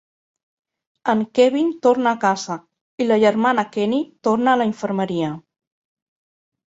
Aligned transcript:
En 1.11 1.19
Kevin 1.39 1.69
torna 1.87 2.13
a 2.13 2.19
casa 2.25 2.57
i 3.05 3.09
la 3.09 3.21
germana 3.25 3.67
Kenny 3.77 4.03
torna 4.29 4.55
a 4.55 4.59
la 4.63 4.69
infermeria. 4.75 5.31